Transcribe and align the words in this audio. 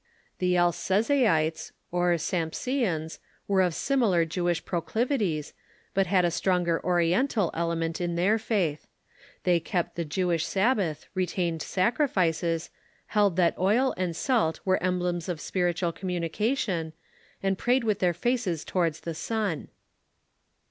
The 0.39 0.55
Elcesaites, 0.55 1.73
or 1.91 2.13
Sanipsfeans, 2.15 3.19
were 3.47 3.61
of 3.61 3.75
similar 3.75 4.25
Jewish 4.25 4.65
proclivities, 4.65 5.53
but 5.93 6.07
had 6.07 6.25
a 6.25 6.31
stronger 6.31 6.83
Oriental 6.83 7.51
element 7.53 8.01
in 8.01 8.15
their 8.15 8.39
faith. 8.39 8.87
They 9.43 9.59
kept 9.59 9.95
the 9.95 10.03
Jew 10.03 10.31
ish 10.31 10.43
Sabbath, 10.43 11.05
retained 11.13 11.61
sacrifices, 11.61 12.71
held 13.13 13.35
that 13.35 13.59
oil 13.59 13.93
and 13.95 14.15
salt 14.15 14.59
are 14.65 14.81
em 14.81 14.99
blems 14.99 15.29
of 15.29 15.39
spiritual 15.39 15.91
communication, 15.91 16.93
and 17.43 17.59
prayed 17.59 17.83
with 17.83 17.99
their 17.99 18.15
faces 18.15 18.65
towards 18.65 19.01
the 19.01 19.13
sun. 19.13 19.67